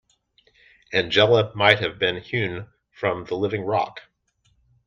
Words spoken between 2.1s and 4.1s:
hewn from the living rock.